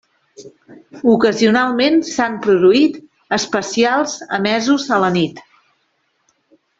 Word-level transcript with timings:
Ocasionalment 1.15 1.99
s'han 2.11 2.39
produït 2.47 2.97
especials 3.39 4.15
emesos 4.41 4.87
a 4.97 5.03
la 5.05 5.13
nit. 5.21 5.43